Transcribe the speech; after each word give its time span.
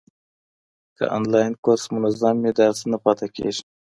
که 0.97 1.03
انلاین 1.17 1.53
کورس 1.63 1.83
منظم 1.95 2.35
وي، 2.43 2.51
درس 2.59 2.79
نه 2.91 2.97
پاته 3.03 3.27
کېږي. 3.35 3.63